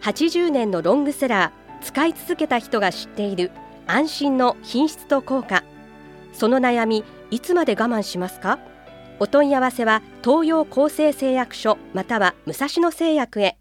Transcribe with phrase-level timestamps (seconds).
[0.00, 3.50] 80年のロングセラー使い続けた人が知っている
[3.86, 5.62] 安心の品質と効果。
[6.32, 8.58] その悩みいつまで我慢しますか？
[9.18, 13.58] お問い合わせは東洋厚生製薬所または武蔵野製薬へ。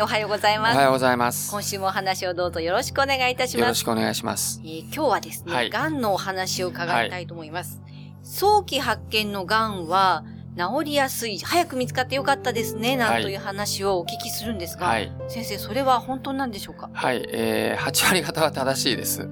[0.00, 0.74] おはようございます。
[0.74, 1.50] おはようございます。
[1.50, 3.60] 今週もお話をどうぞよろしくお願いいたします。
[3.60, 4.60] よろしくお願いします。
[4.64, 5.70] えー今日はですね、はい。
[5.70, 7.80] がんのお話を伺いたいと思います、
[8.22, 10.24] 早期発見のがんは
[10.56, 11.38] 治りやすい。
[11.38, 15.12] 早く見つかってよかったですねなんという話をお聞きするんですが、はい。
[15.28, 16.90] 先生それは本当なんでしょうか？
[16.92, 19.28] はい、えー、8割方は正しいです。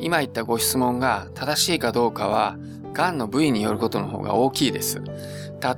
[0.00, 2.56] 今言ったご質問が正しいかどうかは
[2.92, 5.02] がんの部位によることの方が大きいです。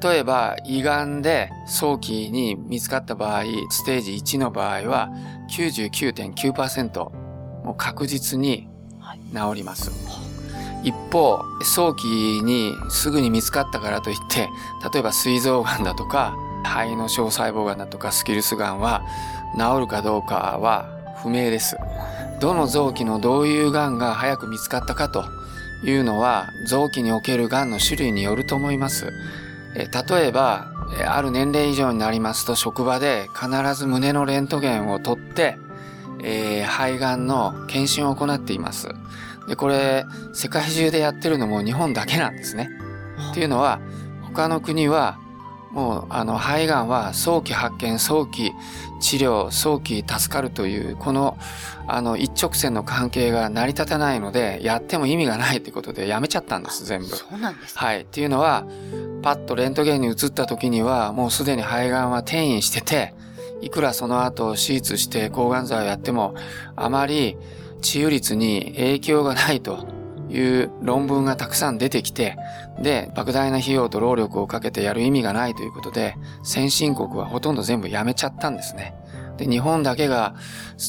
[0.02, 5.10] 例えば胃がんで早期に見つかった場合ステージ1の場合は
[5.50, 6.98] 99.9%
[7.64, 8.68] もう確実に
[9.32, 9.90] 治ります、
[10.86, 14.48] 一方早期にすぐに見つかったからといって
[14.92, 19.02] 例えば膵臓がんだとか肺の小細胞がんだとかスキルスがんは
[19.56, 20.88] 治るかどうかは
[21.22, 21.76] 不明です。
[22.40, 25.24] どの臓器のどういうがんが早く見つかったかと
[25.82, 29.10] いうのは臓器におけるがんの種類によると思います。
[29.74, 30.70] え例えば
[31.08, 35.58] ある年齢以上になりますと職場で必ず胸のレントゲンを取って、
[36.22, 38.88] えー肺がんの検診を行っています。
[39.48, 42.68] でこれ世界中でやってるのも日本だけなんですね
[43.30, 43.80] っていうのは
[44.22, 45.18] 他の国は
[45.70, 48.52] もうあの肺がんは早期発見早期
[49.00, 51.36] 治療早期助かるというこの
[51.86, 57.08] あの一直線の関係が成り立たないのでやっても意味がないということでやめちゃったんです全部。
[57.08, 58.00] そうなんですかはい。
[58.00, 58.66] っていうのは
[59.22, 63.14] パッとレントゲンに移った時にはもうすでに肺がんは転移してて
[63.60, 66.34] いくらその後手術して抗がん剤をやっても
[66.74, 67.36] あまり
[67.82, 69.86] 治癒率に影響がないと
[70.28, 72.36] いう論文がたくさん出てきて、
[72.80, 78.94] で、莫大な費用と労力をかけてやる意味がないということで、先進国はほとんど全部やめちゃったんですね。
[79.36, 80.34] で、日本だけが、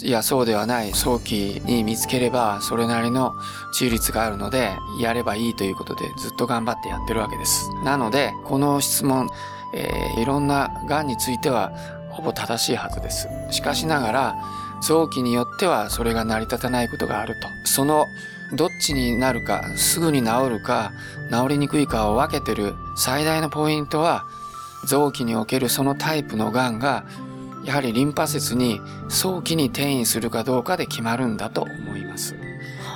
[0.03, 3.33] いや、そうではない、早期に見つければ、それなりの
[3.73, 4.71] 治癒率があるので、
[5.01, 7.69] やればいいということで、ずっと頑張ってやってるわけです。
[7.83, 9.29] なので、この質問、
[9.73, 11.71] えーいろんな癌については、
[12.09, 13.27] ほぼ正しいはずです。
[13.51, 14.35] しかしながら、
[14.81, 17.47] 臓器によってはそれが成り立たないことがあると。
[17.65, 18.07] その、
[18.53, 20.91] どっちになるか、すぐに治るか、
[21.31, 24.25] 治りにくいかを分けてる最大のポイントは、
[24.85, 27.05] 臓器におけるそのタイプの癌が、
[27.65, 28.79] やはりリンパ節に
[29.09, 32.35] 早期に転移するかどうかで決まるんだと思います。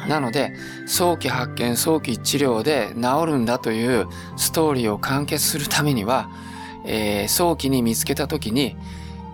[0.07, 0.53] なので、
[0.87, 6.29] 早期発見、早期治療で治るんだというストーリーを完結するためには、
[6.85, 8.77] えー早期に見つけた時に、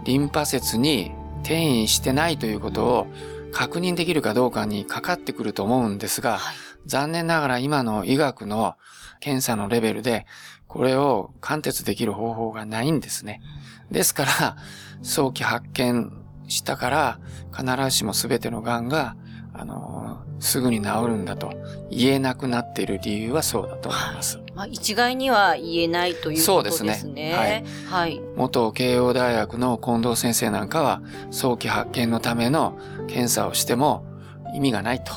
[0.04, 1.12] リンパ節に
[1.42, 3.08] 転移してないということを
[3.52, 6.40] 確認できるかどうかにかかってくると思うんですが、
[6.86, 8.76] 残念ながら今の医学の
[9.20, 10.26] 検査のレベルで、
[10.68, 13.42] これを貫徹できる方法がないんですね。
[13.92, 14.58] ですから、
[15.02, 16.12] 早期発見
[16.48, 17.20] したから、
[17.56, 19.16] 必ずしも全ての癌が、
[19.58, 21.52] あの、すぐに治るんだと
[21.90, 24.40] 言えなくなっている理由はそうだと思います。
[24.56, 27.14] まあ、一概には言えないというそうことでですすね。
[27.14, 28.08] ねはい。
[28.08, 28.22] はい。
[28.36, 31.02] 元慶応大学の近藤先生なんかは、
[31.32, 34.06] 早期発見のための検査をしても
[34.54, 35.14] 意味がないと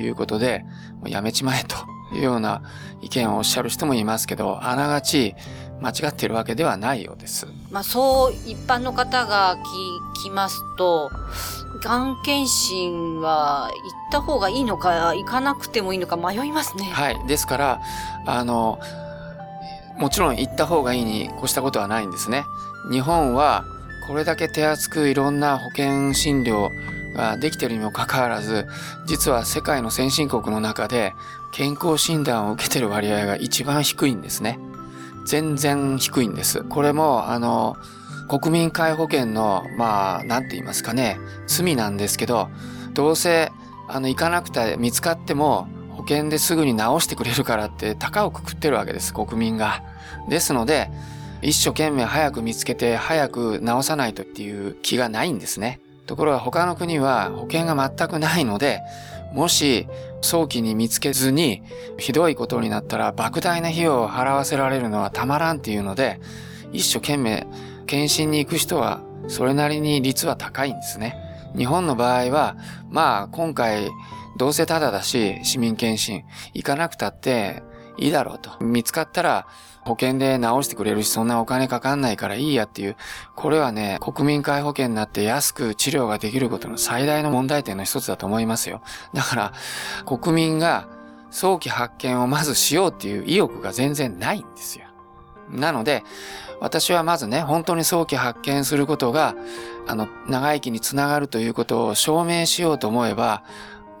[0.00, 0.64] いうことで、
[1.00, 1.76] もうやめちまえと
[2.14, 2.62] いうような
[3.00, 5.34] 意見をおっしゃる人もいますけど、あながち
[5.80, 7.46] 間違っているわけではないようです。
[7.70, 11.10] まあ、そう一般の方が聞きますと、
[11.82, 16.84] がん検診は行った方がいいのか、行かなくてもいいのか迷いますね。
[16.84, 17.26] はい。
[17.26, 17.80] ですから、
[18.26, 18.78] あの、
[19.98, 22.44] もちろん行った方がいいに越したことはないんですね。
[22.90, 23.64] 日本は
[24.06, 26.70] これだけ手厚くいろんな保険診療
[27.12, 28.66] ができているにもかかわらず、
[29.06, 31.14] 実は世界の先進国の中で
[31.52, 34.58] 健康診断を受けてる割合が一番低いんですね。
[35.24, 36.62] 全然低いんです。
[36.64, 37.76] これも、あの、
[38.28, 42.48] 国民皆保険の、まあ、なんて言いますかね、罪なんですけど、
[42.94, 43.52] どうせ、
[43.88, 49.82] あの、行かなくて見つかっても、保険ですぐに治してくれるからって高をくくってるわけです、国民が。
[50.28, 50.90] ですので、
[51.42, 55.80] 一生懸命早く見つけて早く治さないとっていう気がないんですね。
[56.06, 58.80] ところが他の国は保険が全くないので、
[59.32, 59.88] もし
[60.20, 61.62] 早期に見つけずに
[61.98, 66.20] ひどいことになったら莫大な費用を払わせられるのはたまらんっていうので、
[66.72, 67.46] 一生懸命
[67.86, 71.16] 検診に行く人はそれなりに率は高いんですね。
[71.56, 72.56] 日本の場合は、
[72.90, 73.90] まあ今回
[74.38, 77.62] どうせタダだし市民検診行かなくたって
[77.98, 78.62] いいだろうと。
[78.64, 79.46] 見つかったら
[79.84, 82.96] 保険で治してくれるしそんなお金かかんないからいいやっていう、
[83.34, 88.82] これはね、国民皆保険になって安く治療ができることの最大の問題点の一つだと思いますよ。
[89.12, 89.52] だから
[90.06, 90.88] 国民が
[91.30, 94.86] 早期発見をまずしようっていう意欲が全然ないんですよ。
[95.50, 96.04] なので、
[96.60, 99.34] 私はまずね、本当に早期発見することが、
[99.86, 103.42] あの、長生きにつながるということを証明しようと思えば、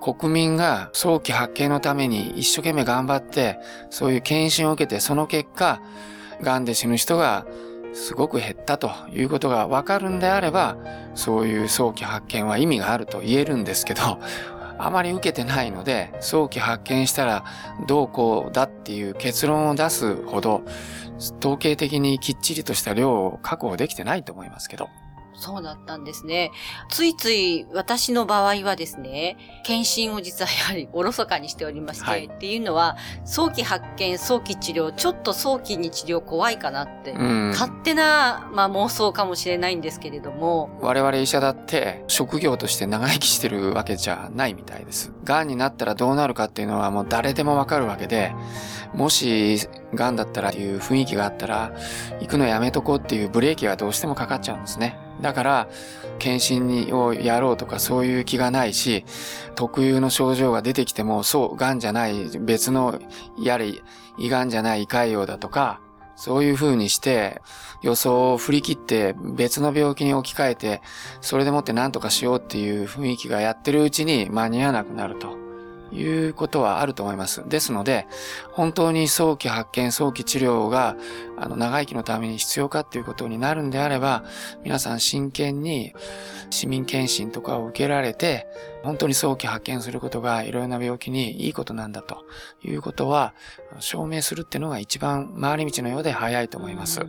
[0.02, 3.58] 国民が早期発見のために一生懸命頑張って、
[3.88, 5.80] そういう検診を受けて、その結果、
[6.42, 7.46] 癌で死ぬ人が
[7.94, 10.76] すごく減ったということがわかるんであれば、
[11.14, 14.18] そういう早期発見は意味があると言えるんですけど、
[14.78, 17.44] あまり受けてないので、早期発見したら
[17.86, 20.62] どうこうだっていう結論を出すほど、
[21.38, 24.88] 統計的にきっちりとした量を確保できてないと思いますけど。
[25.42, 26.52] そうだったんですね。
[26.88, 40.78] ついつい私の場合はですね、検診を実はやはりおろそかにしておりまして、はい、っていうのは、早期発見、早期治療、ちょっと早期に治療怖いかなって、勝手な、まあ、妄想かもしれないんですけれども。
[40.80, 45.12] 我々医者だって職業として長生きしてるわけじゃないみたいです。
[45.24, 48.32] 癌になったらどうなるかっていうのはもう誰でもわかるわけで、
[48.94, 49.58] もし
[49.94, 51.72] 癌だったらっていう雰囲気があったら、
[52.20, 54.98] 行くのやめとこうっていうブレーキがどうしてもかかっちゃうんですね。
[55.20, 55.68] だから、
[56.18, 59.04] 検診をやろうとかそういう気がないし、
[59.54, 62.98] 特有の症状が出てきても、そう、癌じゃない、別の、
[63.38, 63.72] やれ、
[64.18, 65.80] 胃癌じゃない胃潰瘍だとか、
[66.16, 67.40] そういう風にして、
[67.82, 70.82] 予想を振り切って別の病気に置き換えて、
[71.20, 75.41] それでもって何とかしようっていう雰囲気がやってるうちに間に合わなくなると。
[75.92, 77.46] いうことはあると思います。
[77.48, 78.06] ですので、
[78.52, 80.96] 本当に早期発見、早期治療が、
[81.36, 84.24] あの、長生きのために必要かっていうことになるんであれば、
[84.64, 85.94] 皆さん真剣に
[86.50, 88.46] 市民検診とかを受けられて、
[88.82, 92.24] 本当に早期発見することがいろいろな病気にいいことなんだと
[92.64, 93.34] いうことは、
[93.78, 97.00] 証明するっていうのが一番回り道のようで早いと思います。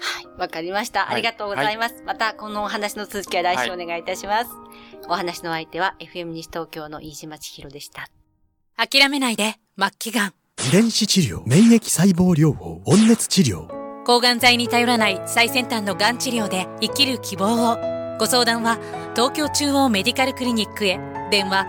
[0.00, 1.10] はい、わかりました。
[1.10, 1.96] ありがとうございます。
[1.96, 4.50] はい、また、このお話の続きは来週お願いいたします。
[4.50, 4.68] はい
[5.08, 8.08] お話の相手は FM 西東京の飯島千尋でした。
[8.76, 10.34] 諦めないで、末期がん。
[10.68, 13.66] 遺伝子治療、免疫細胞療法、温熱治療。
[14.04, 17.78] 抗がん剤に頼らない最先端のがん治療で生きる希望を。
[18.18, 18.78] ご相談は
[19.14, 21.00] 東京中央メディカルクリニックへ。
[21.30, 21.64] 電話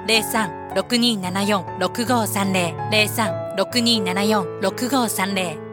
[0.75, 3.55] 03-6274-6530。
[3.57, 5.68] 03-6274-6530